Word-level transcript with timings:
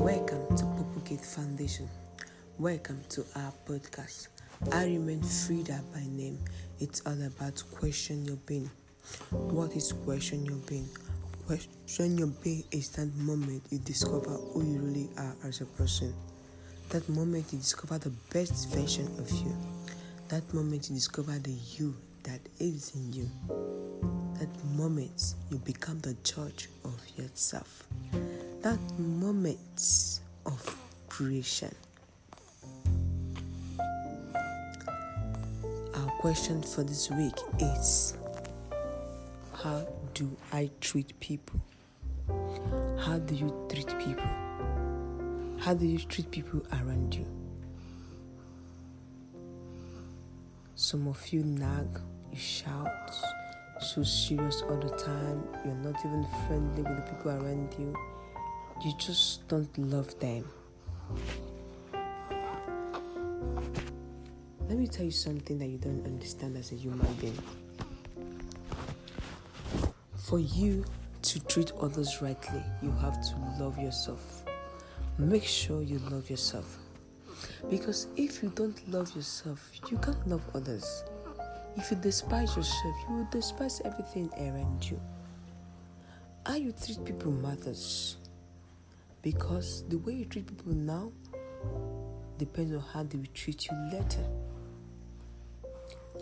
Welcome 0.00 0.56
to 0.56 0.64
Purple 0.64 1.18
Foundation. 1.18 1.86
Welcome 2.58 3.02
to 3.10 3.22
our 3.36 3.52
podcast. 3.68 4.28
I 4.72 4.84
remain 4.84 5.22
Frida 5.22 5.78
by 5.92 6.00
name. 6.00 6.38
It's 6.78 7.02
all 7.04 7.22
about 7.22 7.62
question 7.70 8.24
your 8.24 8.38
being. 8.46 8.70
What 9.30 9.76
is 9.76 9.92
question 9.92 10.46
your 10.46 10.56
being? 10.66 10.88
Question 11.46 12.16
your 12.16 12.28
being 12.28 12.64
is 12.70 12.88
that 12.92 13.14
moment 13.16 13.62
you 13.68 13.78
discover 13.80 14.30
who 14.30 14.64
you 14.64 14.80
really 14.80 15.10
are 15.18 15.36
as 15.44 15.60
a 15.60 15.66
person. 15.66 16.14
That 16.88 17.06
moment 17.10 17.52
you 17.52 17.58
discover 17.58 17.98
the 17.98 18.12
best 18.32 18.70
version 18.74 19.06
of 19.18 19.30
you. 19.30 19.54
That 20.28 20.54
moment 20.54 20.88
you 20.88 20.94
discover 20.94 21.38
the 21.38 21.54
you 21.76 21.94
that 22.22 22.40
is 22.58 22.94
in 22.94 23.12
you. 23.12 23.30
That 24.38 24.64
moment 24.64 25.34
you 25.50 25.58
become 25.58 26.00
the 26.00 26.16
judge 26.24 26.70
of 26.84 26.98
yourself. 27.18 27.86
That 28.62 28.78
moment 28.98 30.20
of 30.44 30.76
creation. 31.08 31.74
Our 35.94 36.10
question 36.18 36.62
for 36.62 36.82
this 36.82 37.10
week 37.10 37.38
is 37.58 38.18
How 39.54 39.86
do 40.12 40.36
I 40.52 40.68
treat 40.82 41.18
people? 41.20 41.58
How 42.98 43.18
do 43.18 43.34
you 43.34 43.66
treat 43.70 43.98
people? 43.98 44.28
How 45.60 45.72
do 45.72 45.86
you 45.86 45.98
treat 45.98 46.30
people 46.30 46.62
around 46.70 47.14
you? 47.14 47.24
Some 50.76 51.08
of 51.08 51.26
you 51.32 51.44
nag, 51.44 51.98
you 52.30 52.38
shout, 52.38 53.10
so 53.80 54.02
serious 54.02 54.60
all 54.68 54.76
the 54.76 54.94
time, 54.96 55.42
you're 55.64 55.74
not 55.76 55.98
even 56.00 56.26
friendly 56.46 56.82
with 56.82 56.96
the 56.96 57.12
people 57.14 57.30
around 57.30 57.74
you, 57.78 57.94
you 58.82 58.92
just 58.98 59.46
don't 59.48 59.76
love 59.78 60.18
them. 60.20 60.44
Let 64.68 64.78
me 64.78 64.86
tell 64.86 65.04
you 65.04 65.10
something 65.10 65.58
that 65.58 65.66
you 65.66 65.78
don't 65.78 66.06
understand 66.06 66.56
as 66.56 66.72
a 66.72 66.76
human 66.76 67.12
being. 67.14 67.36
For 70.16 70.38
you 70.38 70.84
to 71.22 71.40
treat 71.46 71.72
others 71.80 72.22
rightly, 72.22 72.62
you 72.82 72.90
have 72.92 73.20
to 73.20 73.34
love 73.58 73.78
yourself. 73.78 74.44
Make 75.18 75.44
sure 75.44 75.82
you 75.82 75.98
love 76.10 76.30
yourself. 76.30 76.78
Because 77.68 78.06
if 78.16 78.42
you 78.42 78.50
don't 78.54 78.88
love 78.90 79.14
yourself, 79.14 79.70
you 79.90 79.98
can't 79.98 80.26
love 80.26 80.42
others. 80.54 81.04
If 81.76 81.90
you 81.90 81.96
despise 81.98 82.56
yourself, 82.56 82.96
you 83.08 83.16
will 83.16 83.28
despise 83.30 83.82
everything 83.84 84.30
around 84.38 84.88
you. 84.88 84.98
How 86.46 86.54
you 86.54 86.72
treat 86.72 87.04
people 87.04 87.32
matters. 87.32 88.16
Because 89.22 89.84
the 89.88 89.98
way 89.98 90.14
you 90.14 90.24
treat 90.24 90.46
people 90.46 90.72
now 90.72 91.12
depends 92.38 92.74
on 92.74 92.80
how 92.92 93.02
they 93.02 93.18
will 93.18 93.26
treat 93.34 93.66
you 93.66 93.76
later. 93.92 94.24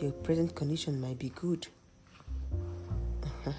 Your 0.00 0.12
present 0.12 0.54
condition 0.54 1.00
might 1.00 1.18
be 1.18 1.30
good. 1.30 1.68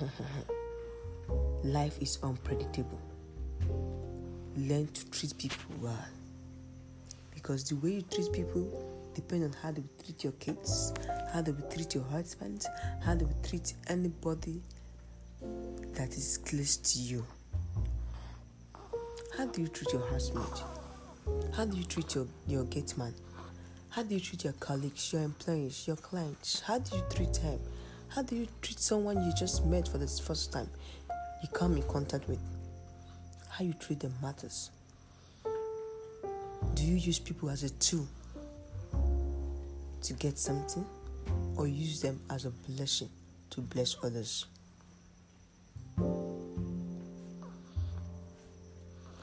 Life 1.63 2.01
is 2.01 2.19
unpredictable. 2.21 2.99
Learn 4.57 4.87
to 4.87 5.09
treat 5.09 5.37
people 5.37 5.75
well. 5.81 6.05
Because 7.33 7.63
the 7.63 7.75
way 7.77 7.91
you 7.95 8.01
treat 8.01 8.31
people 8.33 9.11
depends 9.15 9.45
on 9.45 9.53
how 9.61 9.71
they 9.71 9.81
will 9.81 10.03
treat 10.03 10.23
your 10.23 10.33
kids, 10.33 10.93
how 11.33 11.41
they 11.41 11.51
will 11.51 11.69
treat 11.69 11.95
your 11.95 12.03
husband, 12.05 12.65
how 13.03 13.15
they 13.15 13.23
will 13.23 13.41
treat 13.47 13.73
anybody 13.87 14.61
that 15.93 16.09
is 16.09 16.37
close 16.39 16.75
to 16.77 16.99
you. 16.99 17.25
How 19.39 19.45
do 19.45 19.61
you 19.61 19.69
treat 19.69 19.93
your 19.93 20.05
husband? 20.05 20.63
How 21.55 21.63
do 21.63 21.77
you 21.77 21.85
treat 21.85 22.13
your, 22.13 22.27
your 22.45 22.65
gate 22.65 22.97
man? 22.97 23.13
How 23.87 24.03
do 24.03 24.13
you 24.13 24.19
treat 24.19 24.43
your 24.43 24.51
colleagues, 24.59 25.13
your 25.13 25.21
employees, 25.21 25.87
your 25.87 25.95
clients? 25.95 26.59
How 26.59 26.79
do 26.79 26.97
you 26.97 27.03
treat 27.09 27.31
them? 27.35 27.57
How 28.09 28.21
do 28.21 28.35
you 28.35 28.49
treat 28.61 28.79
someone 28.79 29.23
you 29.23 29.31
just 29.33 29.65
met 29.65 29.87
for 29.87 29.97
the 29.97 30.07
first 30.07 30.51
time? 30.51 30.69
You 31.41 31.47
come 31.53 31.77
in 31.77 31.83
contact 31.83 32.27
with. 32.27 32.41
How 33.47 33.63
you 33.63 33.71
treat 33.71 34.01
them 34.01 34.13
matters. 34.21 34.71
Do 36.73 36.83
you 36.83 36.95
use 36.95 37.17
people 37.17 37.49
as 37.49 37.63
a 37.63 37.69
tool 37.69 38.09
to 40.01 40.13
get 40.15 40.37
something 40.37 40.85
or 41.55 41.65
use 41.65 42.01
them 42.01 42.19
as 42.29 42.43
a 42.43 42.49
blessing 42.49 43.07
to 43.51 43.61
bless 43.61 43.95
others? 44.03 44.47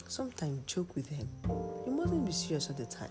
Sometimes 0.08 0.64
joke 0.66 0.94
with 0.94 1.08
them. 1.10 1.28
You 1.86 1.92
mustn't 1.92 2.24
be 2.24 2.32
serious 2.32 2.70
all 2.70 2.76
the 2.76 2.86
time. 2.86 3.10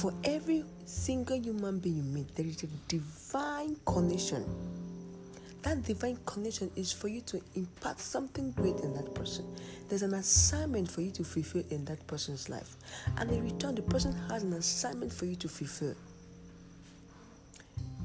For 0.00 0.12
every 0.24 0.64
single 0.84 1.38
human 1.40 1.78
being 1.78 1.96
you 1.96 2.02
meet, 2.02 2.34
there 2.36 2.46
is 2.46 2.62
a 2.62 2.66
divine 2.86 3.76
connection. 3.86 4.44
That 5.62 5.82
divine 5.82 6.18
connection 6.24 6.70
is 6.76 6.92
for 6.92 7.08
you 7.08 7.20
to 7.22 7.40
impart 7.56 7.98
something 7.98 8.52
great 8.52 8.76
in 8.80 8.94
that 8.94 9.14
person. 9.14 9.44
There's 9.88 10.02
an 10.02 10.14
assignment 10.14 10.90
for 10.90 11.00
you 11.00 11.10
to 11.12 11.24
fulfill 11.24 11.64
in 11.70 11.84
that 11.86 12.06
person's 12.06 12.48
life. 12.48 12.76
And 13.16 13.30
in 13.30 13.42
return, 13.42 13.74
the 13.74 13.82
person 13.82 14.14
has 14.28 14.42
an 14.44 14.52
assignment 14.52 15.12
for 15.12 15.24
you 15.24 15.36
to 15.36 15.48
fulfill. 15.48 15.94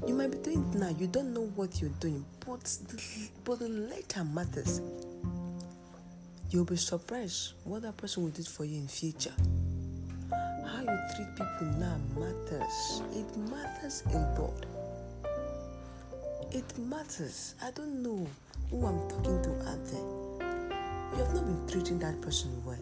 You 0.06 0.14
might 0.14 0.30
be 0.32 0.38
doing 0.38 0.68
it 0.72 0.78
now, 0.78 0.90
you 0.98 1.06
don't 1.06 1.32
know 1.32 1.46
what 1.54 1.80
you're 1.80 1.90
doing, 2.00 2.24
but 2.44 2.62
the, 2.62 3.28
but 3.44 3.58
the 3.58 3.68
later 3.68 4.22
matters. 4.22 4.82
You'll 6.50 6.66
be 6.66 6.76
surprised 6.76 7.54
what 7.64 7.82
that 7.82 7.96
person 7.96 8.22
will 8.24 8.30
do 8.30 8.42
for 8.42 8.64
you 8.64 8.78
in 8.78 8.88
future. 8.88 9.32
How 10.30 10.80
you 10.80 10.98
treat 11.16 11.30
people 11.36 11.66
now 11.78 11.96
matters. 12.16 13.02
It 13.14 13.36
matters 13.50 14.02
a 14.12 14.18
lot. 14.38 14.66
It 16.52 16.78
matters. 16.78 17.54
I 17.62 17.70
don't 17.70 18.02
know 18.02 18.26
who 18.70 18.86
I'm 18.86 19.08
talking 19.08 19.42
to 19.42 19.50
out 19.68 19.84
there. 19.86 20.48
You 21.12 21.24
have 21.24 21.34
not 21.34 21.46
been 21.46 21.68
treating 21.68 21.98
that 22.00 22.20
person 22.20 22.50
well. 22.64 22.78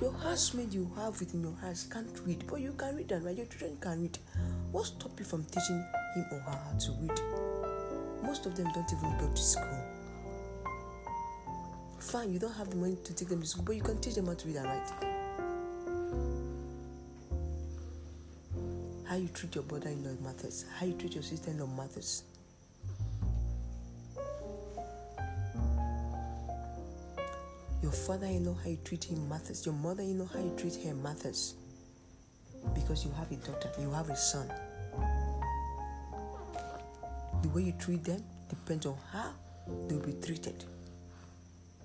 Your 0.00 0.12
housemate 0.12 0.72
you 0.72 0.90
have 0.96 1.18
within 1.18 1.42
your 1.42 1.54
house 1.60 1.86
can't 1.90 2.08
read, 2.24 2.44
but 2.46 2.60
you 2.60 2.72
can 2.72 2.96
read 2.96 3.10
and 3.10 3.24
write. 3.24 3.36
Your 3.36 3.46
children 3.46 3.76
can 3.80 4.02
read. 4.02 4.18
What 4.70 4.86
stops 4.86 5.14
you 5.18 5.24
from 5.24 5.44
teaching 5.44 5.84
him 6.14 6.26
or 6.30 6.40
her 6.40 6.78
to 6.78 6.92
read? 6.92 7.20
Most 8.22 8.46
of 8.46 8.56
them 8.56 8.70
don't 8.72 8.92
even 8.92 9.18
go 9.18 9.28
to 9.28 9.42
school. 9.42 9.84
Fine, 11.98 12.32
you 12.32 12.38
don't 12.38 12.54
have 12.54 12.70
the 12.70 12.76
money 12.76 12.96
to 13.04 13.14
take 13.14 13.28
them 13.28 13.40
to 13.40 13.46
school, 13.46 13.64
but 13.64 13.76
you 13.76 13.82
can 13.82 13.98
teach 14.00 14.14
them 14.14 14.26
how 14.26 14.34
to 14.34 14.46
read 14.46 14.56
and 14.56 14.66
write. 14.66 14.92
How 19.08 19.16
you 19.16 19.28
treat 19.28 19.54
your 19.54 19.64
brother-in-law 19.64 20.16
matters. 20.24 20.64
How 20.78 20.86
you 20.86 20.94
treat 20.94 21.14
your 21.14 21.22
sister-in-law 21.22 21.66
matters. 21.66 22.24
Your 27.82 27.92
father-in-law, 27.92 28.56
how 28.62 28.70
you 28.70 28.78
treat 28.84 29.04
him 29.04 29.28
matters. 29.28 29.66
Your 29.66 29.74
mother-in-law, 29.74 30.28
how 30.32 30.38
you 30.40 30.54
treat 30.56 30.76
her 30.84 30.94
matters. 30.94 31.54
Because 32.74 33.04
you 33.04 33.10
have 33.12 33.30
a 33.30 33.36
daughter, 33.36 33.70
you 33.80 33.90
have 33.90 34.08
a 34.08 34.16
son. 34.16 34.50
Way 37.52 37.64
you 37.64 37.72
treat 37.78 38.02
them 38.04 38.22
depends 38.48 38.86
on 38.86 38.96
how 39.12 39.32
they 39.88 39.94
will 39.94 40.06
be 40.06 40.14
treated. 40.24 40.64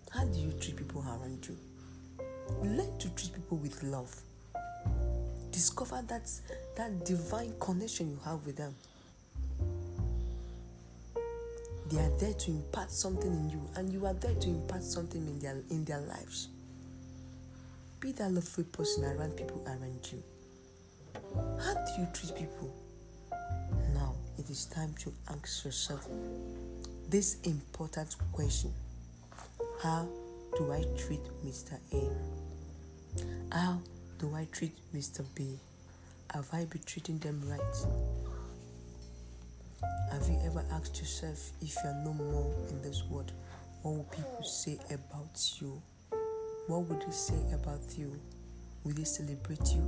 How 0.09 0.23
do 0.23 0.39
you 0.39 0.53
treat 0.53 0.77
people 0.77 1.01
around 1.01 1.45
you? 1.45 1.57
Learn 2.63 2.97
to 2.99 3.09
treat 3.09 3.33
people 3.33 3.57
with 3.57 3.83
love. 3.83 4.15
Discover 5.51 6.03
that 6.07 6.29
that 6.77 7.05
divine 7.05 7.53
connection 7.59 8.09
you 8.11 8.19
have 8.23 8.45
with 8.45 8.55
them. 8.55 8.75
They 11.89 11.99
are 11.99 12.17
there 12.19 12.33
to 12.33 12.51
impart 12.51 12.91
something 12.91 13.31
in 13.31 13.49
you, 13.49 13.61
and 13.75 13.91
you 13.91 14.05
are 14.05 14.13
there 14.13 14.35
to 14.35 14.47
impart 14.49 14.83
something 14.83 15.25
in 15.25 15.39
their 15.39 15.57
in 15.69 15.83
their 15.83 15.99
lives. 15.99 16.47
Be 17.99 18.13
that 18.13 18.31
lovely 18.31 18.63
person 18.63 19.03
around 19.03 19.35
people 19.35 19.63
around 19.65 20.09
you. 20.11 20.23
How 21.61 21.73
do 21.73 22.01
you 22.01 22.07
treat 22.13 22.35
people? 22.35 22.73
It 24.47 24.51
is 24.51 24.65
time 24.67 24.93
to 24.99 25.11
ask 25.27 25.65
yourself 25.65 26.07
this 27.09 27.35
important 27.43 28.15
question. 28.31 28.71
How 29.83 30.07
do 30.57 30.71
I 30.71 30.85
treat 30.97 31.19
Mr. 31.45 31.77
A? 31.91 33.53
How 33.53 33.79
do 34.19 34.33
I 34.33 34.47
treat 34.53 34.71
Mr. 34.95 35.25
B? 35.35 35.59
Have 36.33 36.47
I 36.53 36.63
been 36.63 36.81
treating 36.85 37.17
them 37.19 37.41
right? 37.45 37.59
Have 40.13 40.25
you 40.29 40.39
ever 40.45 40.63
asked 40.71 40.97
yourself 40.97 41.51
if 41.61 41.75
you 41.83 41.89
are 41.89 42.01
no 42.05 42.13
more 42.13 42.55
in 42.69 42.81
this 42.81 43.03
world, 43.03 43.33
what 43.81 43.95
will 43.95 44.03
people 44.05 44.43
say 44.45 44.79
about 44.89 45.51
you? 45.59 45.81
What 46.67 46.83
would 46.83 47.01
they 47.01 47.11
say 47.11 47.41
about 47.53 47.97
you? 47.97 48.17
Will 48.85 48.93
they 48.93 49.03
celebrate 49.03 49.73
you 49.73 49.83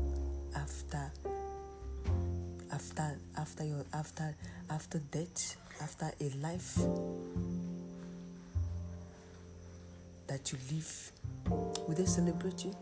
after 0.53 1.13
after 2.79 3.17
after 3.37 3.63
your 3.65 3.85
after 3.93 4.35
after 4.69 4.99
death, 5.11 5.57
after 5.81 6.11
a 6.21 6.29
life? 6.37 6.79
that 10.29 10.51
you 10.51 10.59
live, 10.71 11.11
will 11.87 11.95
they 11.95 12.05
celebrate 12.05 12.63
you? 12.63 12.75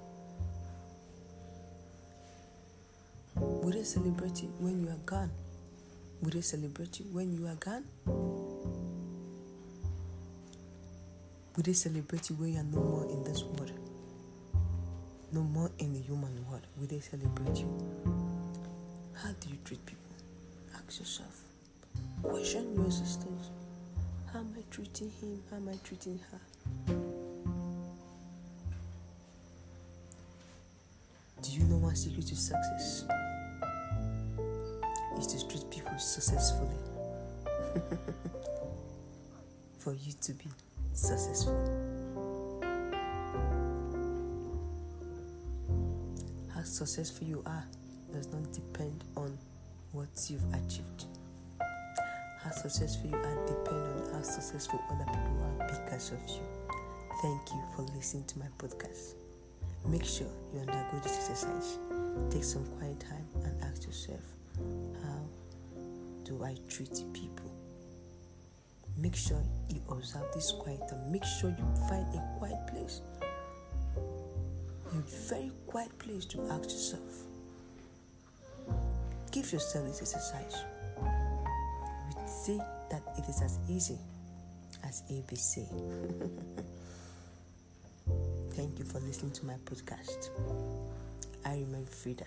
Will 3.36 3.72
they 3.72 3.84
celebrate 3.84 4.42
you 4.44 4.50
when 4.60 4.84
you 4.84 4.90
are 4.90 5.00
gone? 5.06 5.32
Will 6.22 6.32
they 6.32 6.42
celebrate 6.42 7.00
you 7.00 7.06
when 7.14 7.32
you 7.32 7.48
are 7.48 7.56
gone? 7.56 7.86
Will 11.56 11.64
they 11.64 11.74
celebrate 11.74 12.30
you 12.30 12.36
when 12.36 12.52
you 12.54 12.60
are 12.60 12.64
no 12.64 12.82
more 12.84 13.06
in 13.10 13.24
this 13.24 13.44
world? 13.44 13.72
No 15.32 15.42
more 15.42 15.72
in 15.80 15.94
the 15.94 16.00
human 16.00 16.46
world. 16.50 16.68
Will 16.78 16.88
they 16.88 17.00
celebrate 17.00 17.58
you? 17.60 18.17
How 19.24 19.32
do 19.42 19.50
you 19.50 19.58
treat 19.66 19.84
people? 19.86 20.04
Ask 20.76 21.00
yourself. 21.00 21.42
Question 22.22 22.76
your 22.76 22.92
sisters. 22.92 23.50
How 24.32 24.40
am 24.40 24.54
I 24.56 24.62
treating 24.70 25.10
him? 25.10 25.42
How 25.50 25.58
am 25.58 25.70
I 25.70 25.76
treating 25.84 26.20
her? 26.32 26.40
Do 31.42 31.52
you 31.52 31.64
know 31.64 31.78
one 31.78 31.96
secret 31.96 32.28
to 32.28 32.36
success? 32.36 33.06
Is 35.18 35.28
to 35.28 35.48
treat 35.48 35.68
people 35.72 35.98
successfully. 35.98 36.78
For 39.80 39.94
you 39.94 40.14
to 40.22 40.34
be 40.34 40.46
successful. 40.94 41.58
How 46.54 46.62
successful 46.62 47.26
you 47.26 47.42
are 47.48 47.66
does 48.14 48.28
not 48.32 48.52
depend 48.54 49.04
on 49.16 49.38
what 49.92 50.08
you've 50.30 50.54
achieved. 50.54 51.06
How 52.44 52.52
successful 52.52 53.10
you 53.10 53.16
are 53.16 53.48
depends 53.48 53.72
on 53.72 54.14
how 54.14 54.22
successful 54.22 54.80
other 54.92 55.06
people 55.06 55.44
are 55.60 55.68
because 55.68 56.12
of 56.12 56.20
you. 56.30 56.42
Thank 57.22 57.50
you 57.52 57.64
for 57.76 57.82
listening 57.96 58.26
to 58.26 58.40
my 58.40 58.46
podcast. 58.58 59.16
Make 59.88 60.06
sure 60.06 60.28
you 60.54 60.60
undergo 60.60 61.00
this 61.04 61.18
exercise. 61.18 61.78
Take 62.30 62.44
some 62.44 62.66
quiet 62.78 63.00
time 63.00 63.28
and 63.44 63.64
ask 63.64 63.86
yourself, 63.86 64.22
how 65.04 65.20
do 66.24 66.44
I 66.44 66.56
treat 66.70 67.04
people? 67.14 67.52
Make 68.98 69.16
sure 69.16 69.42
you 69.70 69.82
observe 69.90 70.26
this 70.34 70.52
quiet 70.52 70.88
time. 70.90 71.12
Make 71.12 71.24
sure 71.24 71.50
you 71.50 71.66
find 71.88 72.06
a 72.16 72.38
quiet 72.40 72.68
place. 72.68 73.02
A 73.96 75.00
very 75.30 75.52
quiet 75.68 75.98
place 76.00 76.26
to 76.26 76.42
ask 76.50 76.64
yourself. 76.64 77.27
Give 79.38 79.54
yourself 79.54 79.86
this 79.86 80.02
exercise. 80.02 80.64
We 80.98 82.28
say 82.28 82.58
that 82.90 83.04
it 83.20 83.30
is 83.30 83.40
as 83.44 83.60
easy 83.70 84.00
as 84.84 85.04
ABC. 85.12 85.64
Thank 88.56 88.80
you 88.80 88.86
for 88.86 89.00
listening 89.02 89.34
to 89.34 89.46
my 89.46 89.54
podcast. 89.66 90.32
I 91.46 91.52
remain 91.52 91.86
Frida. 91.86 92.26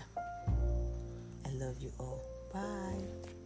I 1.47 1.51
love 1.55 1.81
you 1.81 1.91
all. 1.99 2.23
Bye. 2.53 3.40